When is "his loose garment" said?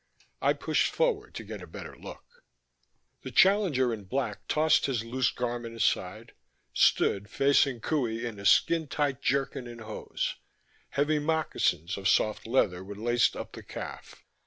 4.87-5.75